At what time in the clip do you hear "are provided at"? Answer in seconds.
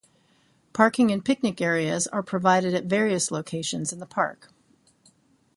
2.07-2.85